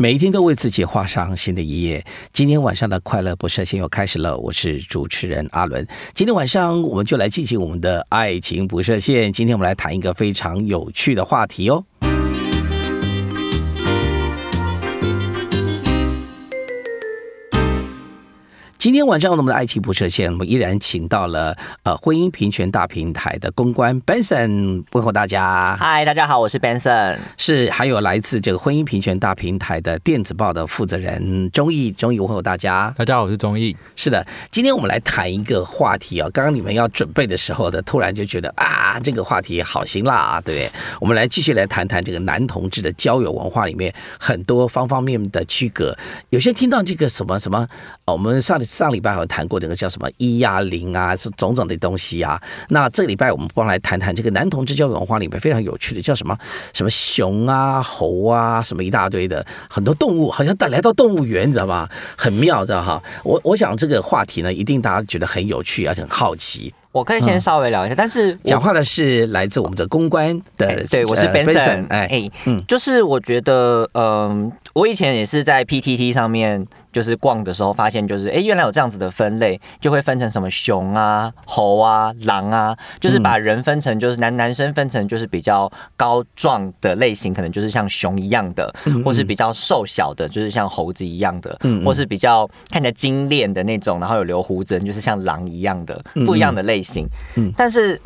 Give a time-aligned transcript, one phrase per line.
[0.00, 2.02] 每一天都为自己画上新的一页。
[2.32, 5.86] 今天晚上的快乐不设限又开始了，我是主持人阿伦。
[6.14, 9.30] 今天晚上我们就来进行我们的爱情不设限。
[9.30, 11.84] 今天我们来谈一个非常有趣的话题哦。
[18.80, 25.76] 今天晚上我们的爱情不设限，我们依然请到了呃婚姻平权大平台的公关 Benson 问候大家。
[25.78, 27.18] 嗨，大家好，我是 Benson。
[27.36, 32.90] 是还有来自这个婚姻平权大平台的电子报的负责人钟毅，钟毅问候大家。
[32.96, 33.76] 大家好，我是钟毅。
[33.96, 36.26] 是的，今天我们来谈一个话题啊。
[36.32, 40.72] 刚刚你们要准备的时候的，突然就觉得啊，这个话题好辛辣啊，对不对？
[40.98, 45.94] 我们来继续来谈谈这个男同志的交友文化里面很多方方面面的区隔。
[46.30, 47.68] 有些听到这个什么什么，
[48.06, 52.40] 我们上上礼拜好像谈过这个叫什么一呀零啊，是种种的东西啊。
[52.68, 56.38] 那这个礼拜我们帮来谈谈这个男同志交友文化里面非常有趣的叫什么
[56.72, 61.88] 什么熊啊、猴啊，什么一大堆的很多动物，好像带来到动物园，你知道吗？
[62.16, 63.02] 很妙知道哈。
[63.24, 66.72] 我我想这个话题呢，一定大家觉得很有趣，而且很好奇。
[66.92, 76.66] 我可以先稍微聊一下，但是讲话的是来自我们的公关的，对我是 Benson，哎，嗯，就是我觉得，嗯，我以前也是在 PTT 上面。
[76.92, 88.72] 就是逛的时候发现，就是哎，原来有这样子的分类，就会分成什么熊啊、猴啊、狼啊，就是把人分成，就是男男生分成就是比较高壮的类型，可能就是像熊一样的，
[89.04, 97.06] 或是比较瘦小的，就是像猴子一样的，或是比较看起来精炼的那种，然后有留胡子，就是像狼一样的，不一样的类型。
[97.56, 98.00] 但是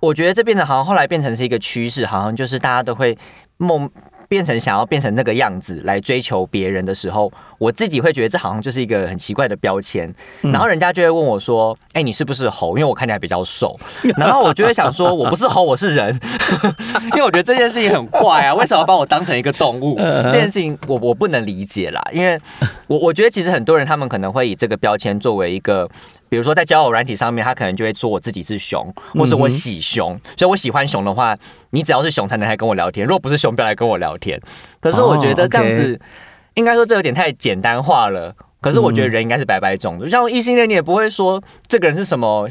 [0.00, 3.16] 我觉得这变得好像后来变成是一个趋势，好像就是大家都会
[3.56, 3.90] 梦。
[4.32, 10.10] 变成想要变成那个样子来追求别人的时候，我自己会觉得这好像就是一个很奇怪的标签。
[10.40, 13.78] 然后人家就会问我说：“哎，你是不是猴？”因为我看起来比较瘦。
[14.16, 16.18] 然后我就会想说：“我不是猴，我是人。
[17.12, 19.98] ”因为我觉得这件事情很怪啊，为什么要把我当成一个动物？
[20.24, 22.00] 这件事情我我不能理解啦。
[22.10, 22.40] 因为
[22.86, 25.86] 我我觉得其实很多人他们可能会以这个标签作为一个。
[26.32, 31.36] 比如说在交友软体上面，他可能就会说我自己是熊，或是我喜熊，所以我喜欢熊的话，
[31.72, 34.40] 你只要是熊才能来跟我聊天，如果不是熊，不要来跟我聊天。
[34.80, 36.00] 可是我觉得这样子，
[36.54, 38.34] 应该说这有点太简单化了。
[38.62, 41.38] 可是我觉得人应该是百百种，就像异性恋，你也不会说
[41.68, 42.48] 这个人是什么。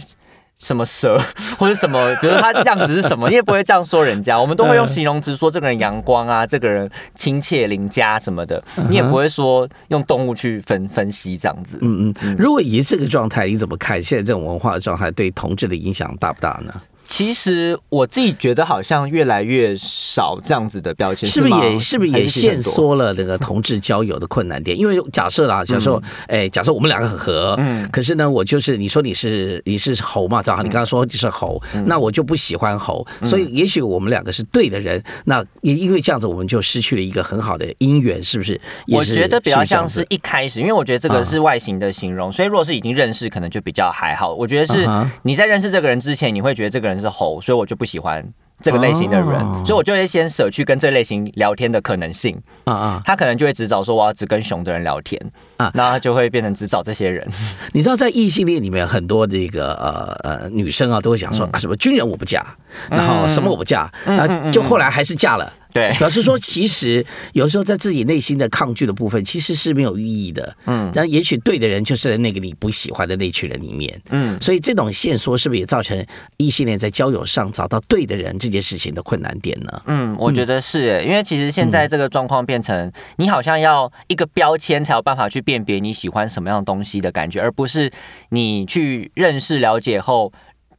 [0.61, 1.19] 什么蛇
[1.57, 4.39] 或者什么，比如说他样子是什么，你也不会这样说人家。
[4.39, 11.79] 我们都会用形容词说这个人阳光啊，这个人亲切邻家什么的，你也不会说用动物去分分析这样子。
[11.81, 16.71] 嗯嗯，如果以这个状态，你怎么看现在这种文化的状态对同志的影响大不大呢？
[17.21, 24.75] 其实我自己觉得好像越来越少这样子的标签，是不是也是不是也限缩了那个同志交友的困难点？
[24.75, 30.63] 因为假设啦，假设哎，假设我们两个很合，嗯，可是呢，我就是你说你是你是猴嘛，对吧？
[30.63, 38.59] 你刚刚说你是猴，那我就不喜欢猴，所以也许我们两个是对的人，那也因为这样子，我们就失去了一个很好的姻缘，是不是？
[38.87, 44.33] 我觉得比较像是一开始，因为我觉得这个是外形的形容，所以如果是已经认识，可能就比较还好。
[44.33, 44.87] 我觉得是
[45.21, 47.01] 你在认识这个人之前，你会觉得这个人。
[47.01, 48.25] 是猴，所以我就不喜欢
[48.61, 52.39] 这个类型的人，所以我就会先舍去跟这类型聊天的可能性。
[52.63, 55.19] 啊啊，他可能就会只找说我要只跟熊的人聊天
[55.57, 57.27] 啊，那他就会变成只找这些人。
[57.73, 62.45] 你知道，在异性恋里面，很多这个呃呃女生啊，都会讲说啊，什么军人我不嫁，
[62.89, 65.51] 然后什么我不嫁，那就后来还是嫁了。
[65.73, 70.55] 对，表示说，其实有时候在自己内心的抗拒的部分，其实是没有意义的。
[70.65, 74.01] 嗯，但也许对的人就是在那个你不喜欢的那群人里面。
[74.09, 76.05] 嗯，所以这种线索是不是也造成
[76.37, 79.81] 异性恋在交友上找到对的人这件事情的困难点呢？
[79.87, 87.91] 嗯，我觉得是，因为其实现在这个状况变成你好像要一个标签才有办法去辨别你喜欢什么样的东西的感觉，而不是
[88.29, 90.31] 你去认识了解后。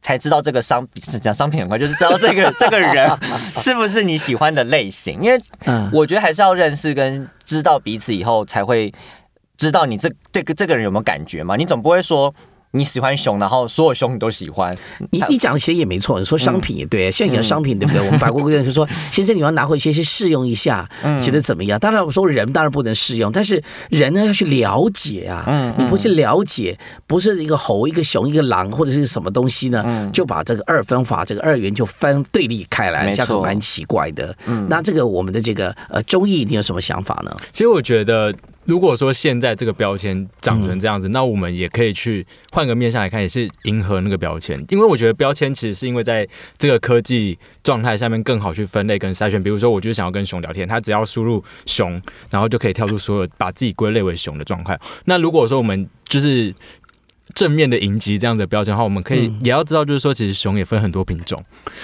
[0.03, 3.09] 才知道这个商品讲商品很快，就是知道这个 这个人
[3.57, 5.41] 是不是你喜欢的类型，因为
[5.91, 8.93] 我觉得还是要认识跟知道彼此以后，才会
[9.57, 11.55] 知道你这对这个人有没有感觉嘛。
[11.55, 12.31] 你总不会说。
[12.75, 14.75] 你喜欢熊，然后所有熊你都喜欢。
[15.11, 18.03] 你你讲的其实也没错，你说商品也对，像你的商品对不对？
[18.03, 20.89] 我们百货公司就说，先生你要拿回去先试用一下，
[21.21, 21.79] 觉得怎么样？
[21.79, 23.61] 当然我说人当然不能试用，但是
[23.91, 25.45] 人呢要去了解啊。
[25.47, 26.75] 嗯你不去了解，
[27.05, 30.09] 不是一个猴、一个熊、一个狼或者是什么东西呢？
[30.11, 34.35] 就把这个二分法、这个二元就分对立开来，这样蛮奇怪的。
[34.47, 37.31] 嗯那这个我们的这个呃中医，你有什么想法呢？
[37.51, 38.33] 其实我觉得。
[38.65, 44.63] 如果说现在这个标签长成这样子，那我们也可以去换个面向来看，也是迎合那个标签。
[44.69, 46.27] 因为我觉得标签其实是因为在
[46.57, 49.41] 这个科技状态下面更好去分类跟筛选。
[49.41, 51.99] 比如说，我就是想要跟熊聊天，他只要输入熊，
[52.29, 54.79] 然后就可以跳出所有把自己归类为熊的状态。
[55.05, 56.53] 那如果说我们就是
[57.33, 61.41] 正面的迎击这样的标签的话，我们可以也要知道，就是说，其实熊也分很多品种，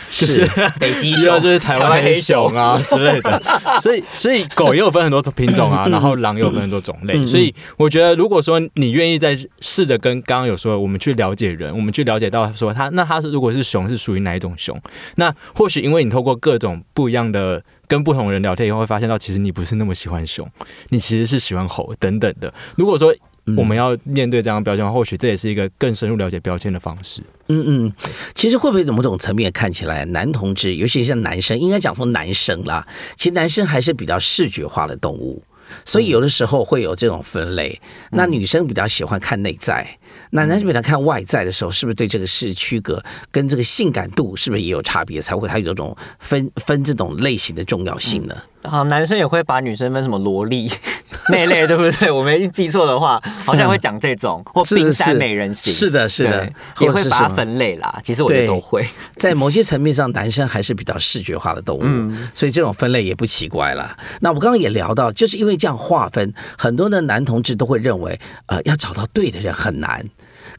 [0.09, 0.45] 是
[0.79, 3.41] 北极熊， 就是台湾黑熊啊 之类的。
[3.81, 7.25] 所以，所以狗也有分很多种品种啊，然后狼也有分很多种类。
[7.25, 14.79] 所以，我觉得如果说你愿意在试着跟刚刚有说，我们去了解人，我们去了解到说他，那他是如果是熊，是属于哪一种熊？
[15.15, 20.47] 那或许因为你透过各种不一样的跟不同人聊天以后，会发现到其实你不是那么喜欢熊，
[20.89, 22.53] 你其实是喜欢猴等等的。
[22.75, 23.15] 如果说
[23.57, 27.21] 我们要面对这样的标签，或许这也是一个更深入了解标签的方式。
[27.47, 27.93] 嗯嗯，
[28.35, 35.41] 其实会不会某种层面看起来，男同志，尤其像男生，应该讲说男生啦，其实男生还是比较视觉化的动物，
[35.83, 37.79] 所以有的时候会有这种分类。
[38.11, 39.97] 那女生比较喜欢看内在，
[40.29, 48.35] 那男生比较看外在的时候，是不是对这个是区隔，跟这个性感度是不是也有差别，才会它有这种分分这种类型的重要性呢？
[48.63, 50.69] 好，男生也会把女生分什么萝莉
[51.29, 52.09] 那类，对不对？
[52.11, 57.99] 我没记错的话，好像会讲这种或冰山美人型，是的，是的，也会把它分类啦。
[58.03, 58.85] 其实我觉得都会，
[59.15, 63.95] 在某些层面上，男生还是比较视觉化的动物，所以这种分类也不奇怪了。
[64.19, 70.05] 那我刚刚也聊到，就是因为这样划分，很多的男同志都会认为，呃，要找到对的人很难。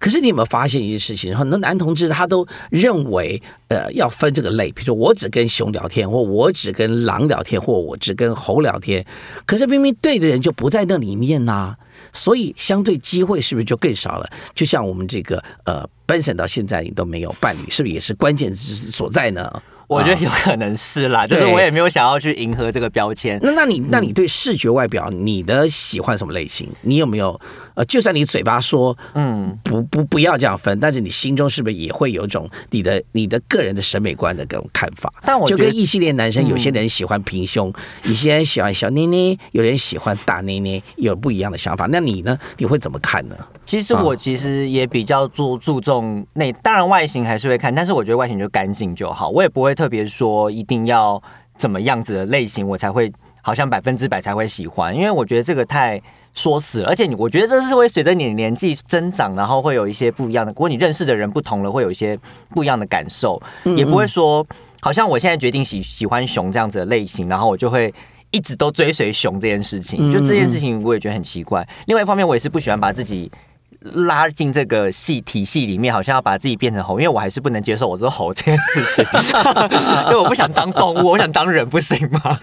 [0.00, 1.36] 可是你有没有发现一件事情？
[1.36, 9.04] 很多男同志他都认为，呃，要分这个类，比如说我只跟熊聊天，或我只跟狼聊天，或我只跟猴聊天。
[9.44, 11.76] 可是明明对的人就不在那里面呐，
[12.14, 14.28] 所以相对机会是不是就更少了？
[14.54, 19.62] 就像我们这个呃单身到现在你都没有伴侣，是不是也是关键之所在呢？
[19.90, 23.40] 我觉得有可能是啦，就是我也没有想要去迎合这个标签。
[23.42, 26.68] 那那你那你对视觉外表，你的喜欢什么类型？
[26.82, 27.38] 你有没有
[27.74, 35.12] 呃，就算你嘴巴说嗯不不不要这样分，但是你心中是不是也会有一种你的你的个人的审美观的各种看法？
[35.24, 37.72] 但我就跟异性恋男生，有些人喜欢平胸，
[38.04, 41.86] 有些人喜欢小捏捏，有人喜欢大捏捏，有不一样的想法。
[41.90, 42.38] 那你呢？
[42.58, 43.34] 你会怎么看呢？
[43.66, 51.20] 其实我其实也比较注注重内，当然外形还是会看，但是我觉得外形就干净就好，我也不会特别说一定要
[51.56, 53.10] 怎么样子的类型我才会
[53.40, 55.98] 好像百分之百才会喜欢，因为我觉得这个太
[56.34, 62.18] 说死了，而且你我觉得这是会随着你年纪增长，然后会有一些不一样的，如果你认识的人不同了，会有一些
[62.50, 63.40] 不一样的感受，
[63.74, 64.46] 也不会说
[64.82, 67.90] 好像我现在决定喜喜欢熊这样子的类型，然后我就会
[68.32, 71.66] 一直都追随熊这件事情，就这件事情我也觉得很奇怪。
[71.86, 73.32] 另外一方面，我也是不喜欢把自己。
[73.80, 79.04] 拉进这个系体系里面，好像要把自己变成猴，因为我还是不能接受我是猴这件事情，
[80.06, 82.38] 因为我不想当动物，我想当人，不行吗？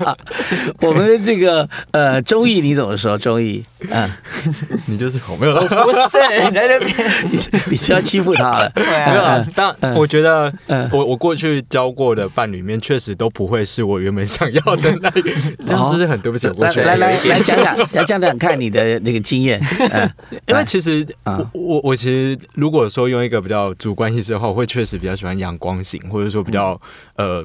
[0.80, 3.18] 我们这个呃，中意你怎么说？
[3.18, 4.10] 周易，嗯，
[4.86, 6.94] 你就是猴，没有，不是你在那边，
[7.30, 7.38] 你
[7.72, 9.52] 你就要欺负他了， 没有。
[9.54, 10.50] 但我觉得，
[10.90, 15.22] 我我过去交过的伴侣里面，确实都不会是我原本想要的那个，
[15.66, 16.80] 这样是不是很对不起我过去？
[16.80, 19.60] 来来来讲讲，来讲讲看你的那个经验，
[19.92, 20.10] 嗯，
[20.46, 26.80] 因为其其实我我我其实如果说用一个比较主观意识的话，我会确实比较喜欢阳光型，或者说比较
[27.16, 27.44] 呃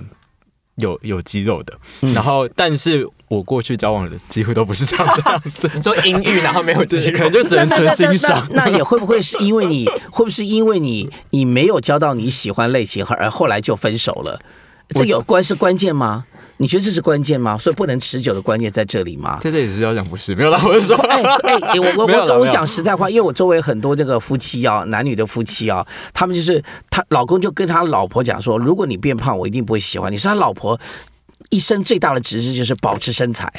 [0.76, 1.74] 有 有肌肉的。
[2.14, 5.08] 然后，但是我过去交往的几乎都不是这样
[5.56, 5.70] 子。
[5.74, 8.48] 你说阴郁，然后没有肌肉，可能就只能纯欣赏。
[8.52, 14.40] 那也会不会是因为你会不会是因为你你没有交到你喜欢类型，而后来就分手了？
[14.90, 16.26] 这有关是关键吗？
[16.64, 17.58] 你觉得这是关键吗？
[17.58, 19.38] 所以不能持久的关键在这里吗？
[19.42, 30.18] 这这也是要讲不是没有啦，我是说，哎哎，我我 我我讲实在话，因为我周围很多这个夫妻啊，男女的夫妻啊，他们就是他老公就跟他老婆讲说，如果你变胖，我一定不会喜欢你。
[30.18, 30.80] 说他老婆
[31.50, 33.52] 一生最大的职责就是保持身材。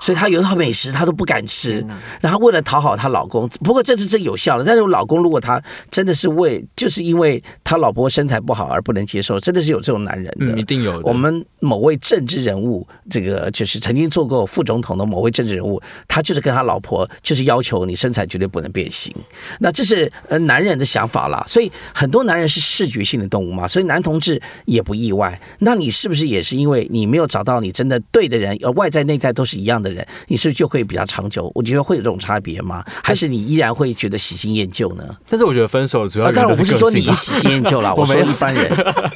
[0.00, 1.84] 所以她有套美食她都不敢吃，
[2.20, 4.64] 然后为了讨好她老公，不过这是真有效的。
[4.64, 11.00] 但是我老公如果他真的是为就是因为他老婆身材不好而不能接受，真的是有这种男人的，一定有。
[11.04, 19.14] 我们某位政治人物，这个就是曾经做过副总统的某位政治人物，他就是跟他老婆就是要求你身材绝对不能变形。
[19.58, 21.44] 那这是呃男人的想法啦。
[21.46, 25.38] 所以很多男人是视觉性的动物嘛，所以男同志也不意外。
[25.58, 29.89] 那你是不是也是因为你没有找到你真的对的人，而外在内在都是一样的？
[29.90, 31.50] 人，你是不是就会比较长久？
[31.54, 32.84] 我觉得会有这种差别吗？
[33.02, 35.04] 还是你依然会觉得喜新厌旧呢？
[35.28, 38.68] 但是我觉得分手主要，当然我不是说你喜新厌旧了， 我说一般人，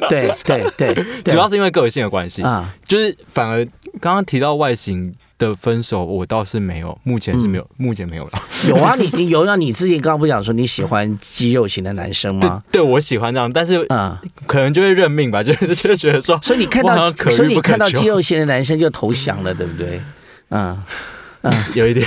[0.09, 2.73] 对对对，主要是因为个性的关系啊。
[2.87, 3.65] 就是反而
[4.01, 8.43] 刚刚提到外形的分手，我倒是没有，目前是没有，目前没有了。
[8.69, 9.57] 有啊， 你你有啊？
[9.57, 12.63] 你自己刚刚不讲说你喜欢肌肉型的男生吗？
[12.71, 14.17] 对，我喜欢这样，但是嗯，
[14.47, 20.01] 可能就会认命吧，就 就觉得说，所以你看到，所以你看到肌肉型的男生就投降了，对不对？
[20.51, 20.83] 嗯，
[21.75, 22.07] 有一点，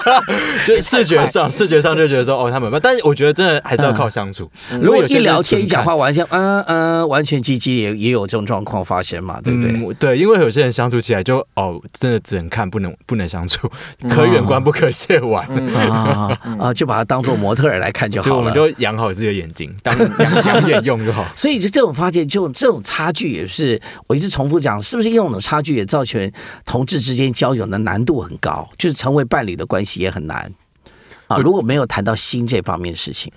[0.66, 4.50] 就视觉上，视觉上就觉得说哦，他们，但是我觉得真的还是要靠相处。
[4.80, 9.94] 如果一聊天一讲话，完全嗯嗯，完全积极，也也有这种状况发生嘛，对不对？
[9.94, 13.70] 对，因为有些人相处起来就哦，真的只能看，不能不能相处，
[14.10, 15.46] 可远观不可亵玩。
[15.78, 21.24] 啊啊，就把它当做模特儿来看就好了，我们就养好自己的眼睛，当 养养眼用就好。
[21.34, 26.30] 所以就这种发现，就这种差距也是我一直重复讲，是不是因为这种差距也造成
[26.64, 30.52] 同志之间交友的难度很高，就是成为伴侣的关系也很难
[31.26, 31.38] 啊。
[31.38, 33.32] 如果没有谈到心这方面的事情，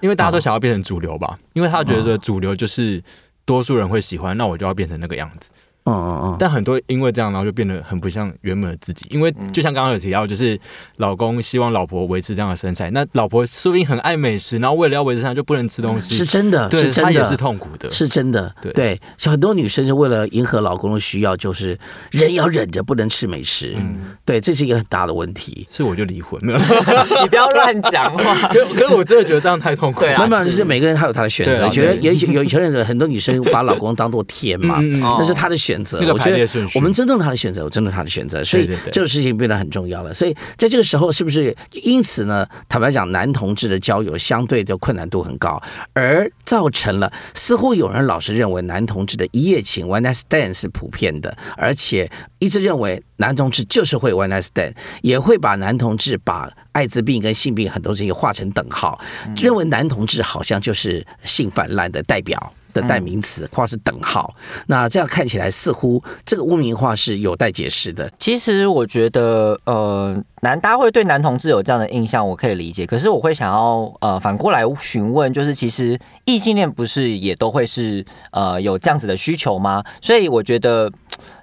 [0.00, 3.02] 因为大家都想要变成主流吧，因为他觉得主流就是
[3.44, 5.50] 多数人会喜欢，那我就要变成那个样子。
[5.88, 9.06] 嗯嗯嗯，但很多因为这样，然后就变得很不像原本的自己。
[9.10, 10.58] 因为就像刚刚有提到，就是
[10.96, 18.54] 老公希望老婆维持这样的身材，那老婆说不定很爱美食，然后为了要维持身材就不能吃东西，是真的，是真的，也是痛苦的，是真的。
[18.74, 21.78] 对，像很多女生是为了迎合老公的需要，就是
[22.10, 23.74] 人要忍着不能吃美食。
[23.76, 25.66] 嗯，对，这是一个很大的问题。
[25.72, 26.58] 是我就离婚了，
[27.22, 28.34] 你不要乱讲话。
[28.48, 30.00] 可可是我真的觉得这样太痛苦。
[30.00, 31.68] 对啊，慢慢就是每个人他有他的选择。
[31.68, 35.98] 觉得有有有些人很多女生把老公当做天嘛，那是她的选择。
[36.12, 36.48] 我觉得。
[36.74, 40.14] 我们尊重他的选择，我尊重他的选择，所以这个事情变得很重要了。
[40.14, 42.46] 所以在这个时候，是不是因此呢？
[42.68, 45.60] 坦白讲，男同志的交友相对的困难度很高，
[45.92, 58.98] 而造成了似乎有人老是认为男同志的一夜情 （one night stand） 是普遍的，而且一直认为男同志就是会 one night stand，也会把男同志把艾滋病跟性病很多事情画成等号，
[59.36, 62.52] 认为男同志好像就是性泛滥的代表。
[62.80, 64.34] 的代名词或是等号，
[64.66, 68.10] 那这样看起来似乎这个污名化是有待解释的。
[68.18, 72.86] 其实我觉得，呃，男大家会对男同志有这样的印象，我可以理解。
[72.86, 79.82] 可是我会想要，呃，反过来询问，就是其实异性恋不是也都会是呃有这样子的需求吗？
[80.00, 80.90] 所以我觉得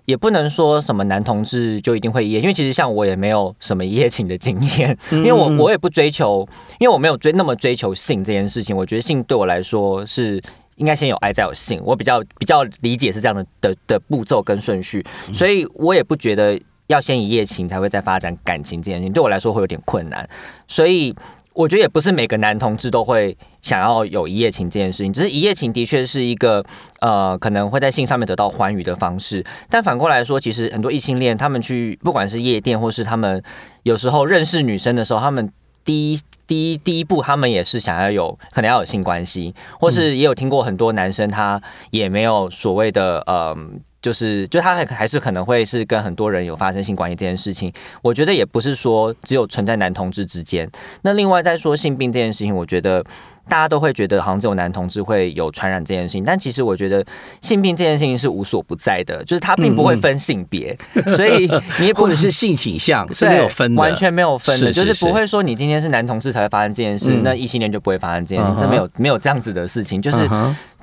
[0.06, 6.48] 也不能说什么男同志就一定会一夜，因为其实像我也没有什么一夜情的经验，因为我我也不追求，
[6.80, 8.76] 因为我没有追那么追求性这件事情。
[8.76, 10.42] 我觉得性对我来说是。
[10.76, 20.28] 应该先有爱再有性，我比较比较理解是这样的的的步骤跟顺序，所以我也不觉得要先一夜情才会再发展感情这件事情，对我来说会有点困难，
[20.68, 21.16] 所以
[21.54, 26.64] 我觉得也不是每个男同志都会想要有一夜情这件事情，只是一夜情的确是一个
[27.00, 33.42] 呃可能会在性上面得到欢愉的方式，但反过来说，其实很多异性恋他们去不管是夜店或是他们
[33.84, 35.50] 有时候认识女生的时候，他们
[35.86, 36.20] 第一。
[36.48, 43.58] 第一第一步，他们也是想要有可能要有性关系，或是也有听过很多男生他也没有所谓的呃，
[44.00, 47.74] 就是就他还还是可能会是跟很多人有发生性关系这件事情。
[48.04, 50.70] 我觉得也不是说只有存在男同志之间。
[51.02, 53.04] 那另外再说性病这件事情，我觉得。
[53.48, 57.06] 大家都会觉得好像只有男同志会有传染这件事情，但其实我觉得
[57.42, 60.78] 性病这件事情是无所不在的，就是它并不会分性别，
[61.16, 61.50] 所以
[61.80, 70.30] 你或者是性倾向是没有分的，完全没有分的，就是不会说你今天是男同志才会发生这件事，那异性恋就不会发生这件事，这没有没有这样子的事情，就是。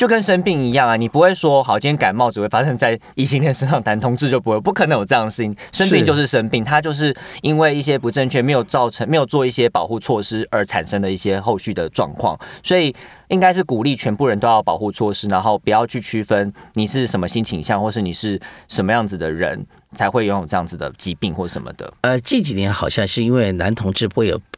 [0.02, 5.54] 就跟生病一样啊，你不会说好，今天感冒只会发生在异性恋身上，男同志就不会，不可能有这样的事情。
[5.70, 12.36] 生病就是生病，它就是因为一些不正确，没有造成，没有做一些保护措施而产生的一些后续的状况。
[12.64, 12.92] 所以
[13.28, 21.94] 应该是鼓励全部人都要保护措施，然后不要去区分你是什么性倾向，或是你是什么样子的人才会拥有这样子的疾病或什么的。
[22.00, 24.40] 呃，近几年好像是因为男同志会有。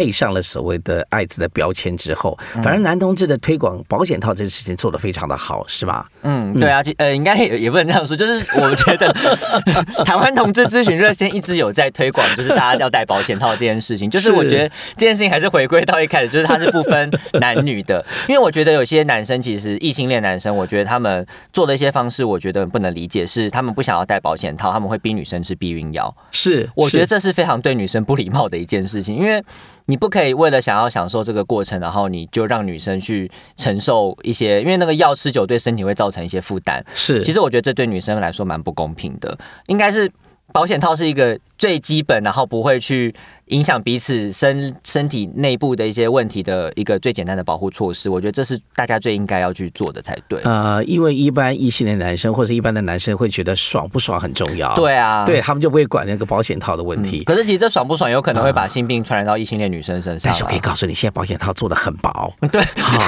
[0.00, 6.08] 配上了所谓的艾滋的标签之后，反而男同志的推广保险套这件事情做得非常的好，是吧？
[6.22, 9.12] 嗯，对啊，呃，应该也也不能这样说，就是 我觉得
[10.06, 14.08] 台湾同志咨询热线一直有在推广，就是大家要戴保险套这件事情。
[14.08, 26.16] 就是我觉得这件事情还是回归到一开始，就是它是不分男女的， 因为我觉得有些男生其实异性恋男生，我觉得他们做的一些方式，我觉得不能理解，是他们不想要戴保险套，他们会逼女生吃避孕药。
[26.30, 29.44] 是，我觉得这是非常对女生不礼貌的一件事情，因为。
[29.90, 36.80] 你不可以为了想要享受这个过程，然后你就让女生去承受一些，因为那个药吃久对身体会造成一些负担。
[36.94, 39.36] 是，其实我觉得这对女生来说蛮不公平的。
[39.66, 40.08] 应该是
[40.52, 43.14] 保险套是一个最基本，然后不会去。
[43.50, 50.40] 影响彼此身身体内部的一些问题的一个最简单的保护措施，我觉得这是大家最应该要去做的才对。
[50.44, 54.72] 呃，因为一般异性的男生或者一般的男生会觉得爽不爽很重要。
[54.76, 57.24] 对啊，对他们就不会管那个保险套的问题。
[57.24, 60.30] 可是其实这爽不爽有可能会把性病传染到异性恋女生身上。
[60.30, 63.02] 但是我可以告诉你，现在保险套做的很薄， 对，好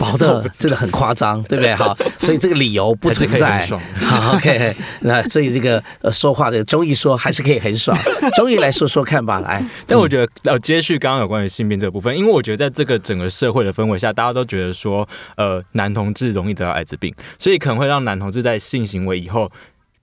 [0.00, 1.72] 薄的 真的很夸张，对不对？
[1.76, 3.64] 好，所以这个理由不存在。
[4.00, 7.93] 好，OK，那所以这个呃说话的中医说还是可以很爽。
[8.34, 9.64] 终于来说说看吧，来。
[9.86, 10.58] 但我觉得要。
[10.64, 19.52] 接续刚刚有关于性病这个部分，因为我觉得在这个整个社会的氛围下，大家都觉得说，呃，男同志容易得到艾滋病，所以可能会让男同志在性行为以后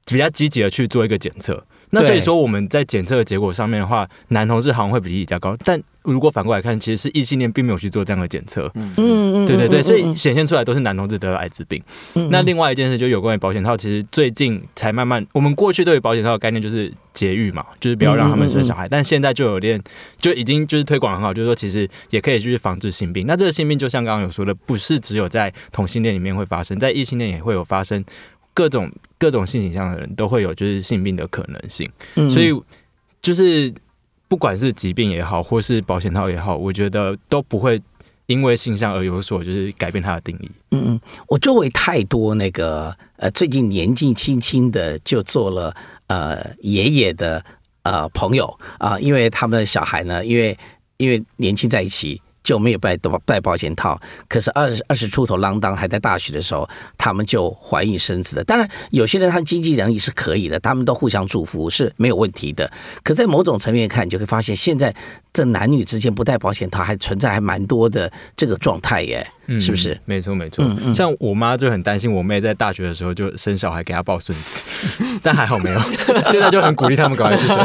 [0.05, 1.65] 比较积极的去做一个检测。
[1.91, 8.71] 那所以说我们在检测的结果上面的话，男同志好像会比例比较高，但如果反过来看，其实是异性恋并没有去做这样的检测。
[8.75, 11.81] 嗯嗯，对对对，所以显现出来都是男同志得了艾滋病。
[12.31, 19.79] 那另外一件事就有关于保险套，其实最近才慢慢，我们过去对于保险套的概念就是节育嘛，就是不要让他们生小孩，但现在就有点
[20.17, 23.27] 就已经就是推广很好，就是说其实也可以去防治性病。
[23.27, 28.03] 那这个性病就像刚刚有说的，不是只有在同性恋里面会发生，在异性恋也会有发生。
[28.53, 31.89] 各种各种性倾向的人都会有就是性病的可能性，
[32.29, 32.53] 所以
[33.21, 33.73] 就是
[34.27, 37.81] 不管是疾病也好，或是保险套也好，我觉得都不会
[38.25, 40.51] 因为性向而有所就是改变它的定义。
[40.71, 45.75] 嗯嗯，我周围太多那个呃最近年纪轻轻的就做了
[46.07, 47.43] 呃爷爷的
[47.83, 50.57] 呃朋友啊，因为他们的小孩呢，因为
[50.97, 52.21] 因为年轻在一起。
[52.43, 56.67] 就没有戴戴保险套，可是二二十出头啷当还在大学的时候，
[56.97, 58.43] 他们就怀孕生子了。
[58.43, 62.71] 当然，有些人他经济能力是可以的，他们都互相祝福是没有问题的。
[63.03, 64.93] 可在某种层面看，你就会发现现在。
[65.33, 69.25] 这男女之间不戴保险套还存在还蛮多的这个状态耶，
[69.59, 69.97] 是不是？
[70.03, 70.65] 没错没错。
[70.93, 74.61] 像我妈就很担心我妹在大学的时候就生小孩给她抱孙子，
[75.23, 75.79] 但还好没有。
[76.29, 77.57] 现在就很鼓励他们赶快去生。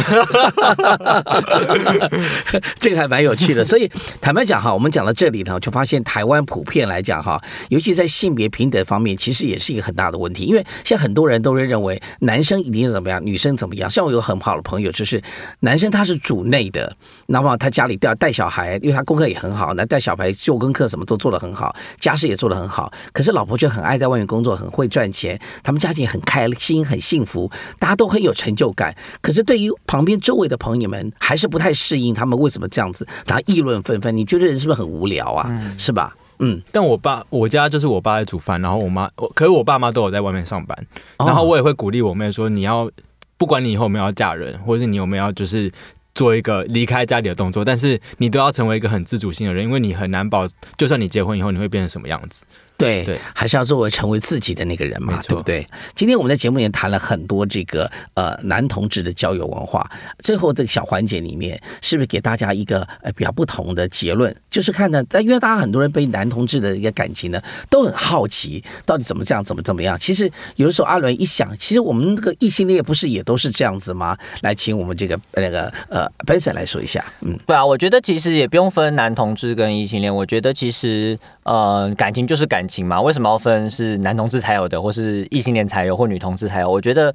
[2.79, 3.65] 这个还蛮有趣的。
[3.65, 10.45] 所以坦白讲哈，我们讲到这里呢，就发现台湾普遍来讲哈，尤其在性别平等方面，其实也是一个很大的问题。
[10.45, 13.91] 因为现在很多人都会认为男生一定是怎么样，女生怎么样。
[13.91, 15.21] 像我有很好的朋友，就是
[15.61, 16.97] 男生他是主内的，
[17.27, 17.56] 那么。
[17.57, 22.93] 他家里带带小孩，因为他功课也很好，那带小孩做功课什么都做得很好，家事也做得很好。
[23.13, 28.95] 可是老婆却很爱在外面工作，很会赚钱，他们家庭很开心，很幸福，大家都很有成就感。
[29.21, 33.07] 可是对于旁边周围的朋友们，还是不太适应，他们为什么这样子？
[33.27, 34.17] 然后议论纷纷。
[34.17, 35.51] 你觉得人是不是很无聊啊？
[35.77, 36.15] 是吧？
[36.39, 36.61] 嗯。
[36.73, 40.87] 但我爸我家就是我爸在煮饭，然后我妈，我可是我爸妈都有在外面上班，
[41.19, 42.91] 然后我也会鼓励我妹说：你要
[43.37, 45.71] 不管你以后有没有要嫁人，或者是你有没有要就是。
[46.17, 52.45] 做一个离开家里的动作，但是你都要成为一个很自主性的人，因为你很难保，就算你结婚以后，你会变成什么样子。
[52.77, 55.67] 对对，还是要作为成为自己的那个人嘛，对不对？
[55.95, 64.35] 今天我们在节目里面谈了很多这个呃男同志的交友文化，最后这个小环节里面，是不是给大家一个呃比较不同的结论？
[64.51, 67.41] 就是看呢，但因为大家很多人对男同志的一个感情呢，
[67.71, 69.99] 都很好奇，到底怎么这样，怎么怎么样？
[69.99, 74.15] 其实有的时候阿伦一想，其实我们这个异性恋不是也都是这样子吗？
[74.43, 77.03] 来，请我们这个那个呃 Benson 来说一下。
[77.23, 82.66] 嗯，对啊，我觉得其实也不用分男同志跟异性恋，我觉得其实呃感情就是感。
[82.67, 83.01] 情嘛？
[83.01, 86.71] 为什么要分是男同志才有的，或是异性恋才有，或女同志才有？
[86.71, 87.15] 我觉得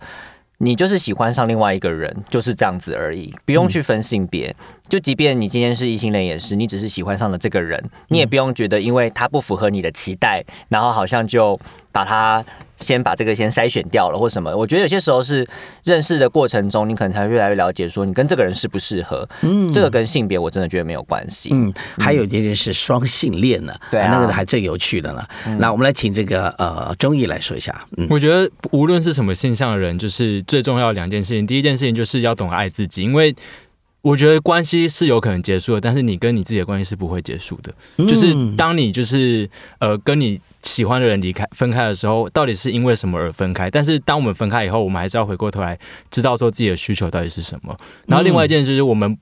[0.58, 4.56] 你就是喜欢上另外一个人，就是这样子而已，不用去分性别。
[4.92, 11.58] 就即便你今天是异性恋，也是你只是喜欢上了这个人，你也不用觉得因为他不符合你的期待，然后好像就
[11.94, 12.44] 把他。
[12.78, 14.52] 先把这个先筛选掉了，或什么？
[14.58, 15.48] 我觉得有些时候是
[15.84, 19.24] 认识的过程中，你可能才越来越了解，说你跟这个人适不适合。
[19.42, 21.50] 嗯，这个跟性别我真的觉得没有关系。
[21.54, 25.24] 嗯，还有一件事是双性恋呢，对，那个还真有趣的呢。
[25.60, 27.86] 那我们来请这个呃钟毅来说一下。
[27.98, 31.46] 嗯，我觉得无论是什么现象的人，就是最重要两件事情。
[31.46, 33.36] 第一件事情就是要懂得爱自己，因为。
[34.02, 37.72] 我觉得关系是有可能结束的，但是你跟你自己的关系是不会结束的。
[38.06, 39.48] 就是当你就是
[39.80, 43.70] 呃跟你喜欢的人离开分开的时候，到底是因为什么而分开？
[43.70, 45.78] 但是当我们分开以后，我们还是要回过头来
[46.10, 47.78] 知道说自己的需求到底是什么。
[48.08, 49.16] 然后另外一件就是我们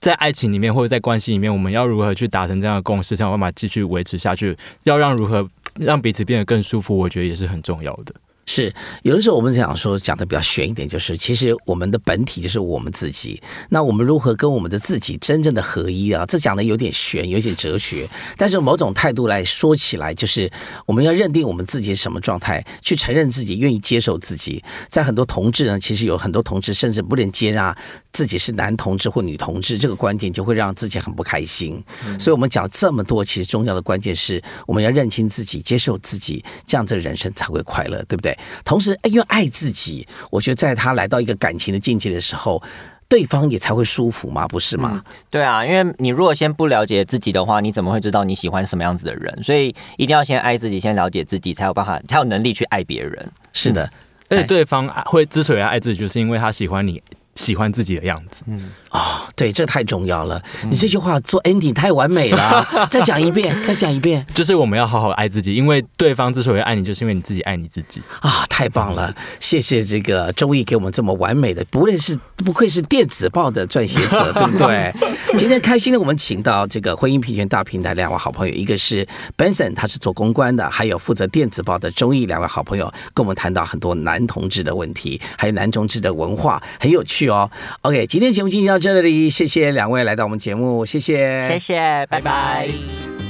[0.00, 4.56] 在爱情里面或者在关系里面，我们要如何去达成这样的共识，才有办法继续维持下去？
[4.82, 6.98] 要让如何让彼此变得更舒服？
[6.98, 8.12] 我觉得也是很重要的。
[8.46, 13.40] 是有的时候我们讲说讲的比较玄一点，就是其实我们的本体就是我们自己。
[13.70, 16.26] 那我们如何跟我们的自己真正的合一啊？
[16.26, 18.08] 这讲的有点玄，有点哲学。
[18.36, 20.50] 但是某种态度来说起来，就是
[20.86, 24.62] 我们要认定我们自己是什么状态，去承认自己，愿意接受自己。
[24.88, 27.76] 在很多同志呢，其实有很多同志甚至不能接纳
[28.12, 31.82] 自己是男同志或女同志，这个观点就会让自己很不开心。
[32.18, 38.38] 所以我们讲这么多，其实重要的关键是我们要认清自己，接受自己，这样子人生才会快乐，对不对？
[38.64, 42.62] 同时，因为爱自己，我觉得在他来到一个感情的境界的时候，
[43.08, 45.02] 对方也才会舒服嘛，不是吗？
[45.30, 49.42] 对啊，因为你如果先不了解自己的话，你怎么会知道你喜欢什么样子的人？
[49.42, 53.32] 所以一定要先爱自己，先了解自己，才有办法，才有能力去爱别人。
[53.54, 53.90] 是的，
[54.28, 57.02] 而且对方会之所以爱自己，就是因为他喜欢你。
[57.34, 59.00] 喜欢自己的样子，嗯哦，
[59.34, 60.42] 对，这太重要了。
[60.68, 64.24] 你这句话做 ending 太完美了， 再讲一遍，再讲一遍。
[64.34, 68.44] 就是我们要好好爱自己，因为对方之所以爱你，就是因为你自己爱你自己啊！
[68.48, 74.92] 太棒了，谢谢这个周易给我们这么完美的，不论是不愧是电子报的撰写者， 对不对？
[75.38, 79.06] 今天开心的，我们请到这个婚姻平权大平台两位好朋友，一个是
[79.38, 87.50] Benson，他是做公关的，还有负责电子报的周易，两位好朋友跟我们谈到很多男同志的问题，还有男同志的文化，很有趣哦。
[87.82, 93.21] OK，今天节目进行到这里，谢谢两位来到我们节目，谢谢，谢谢，拜拜。